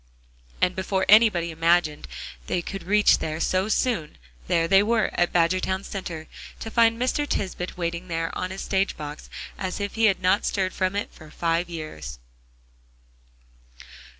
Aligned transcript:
And 0.61 0.75
before 0.75 1.05
anybody 1.07 1.51
imagined 1.51 2.07
they 2.47 2.63
could 2.63 2.81
reach 2.85 3.19
there 3.19 3.39
so 3.39 3.69
soon, 3.69 4.17
there 4.47 4.67
they 4.67 4.81
were 4.81 5.11
at 5.13 5.31
Badgertown 5.31 5.83
Center, 5.83 6.25
to 6.59 6.71
find 6.71 6.99
Mr. 6.99 7.27
Tisbett 7.27 7.77
waiting 7.77 8.07
there 8.07 8.35
on 8.35 8.49
his 8.49 8.61
stage 8.61 8.97
box 8.97 9.29
as 9.59 9.79
if 9.79 9.93
he 9.93 10.05
had 10.05 10.19
not 10.19 10.43
stirred 10.43 10.73
from 10.73 10.95
it 10.95 11.13
for 11.13 11.29
five 11.29 11.69
years. 11.69 12.17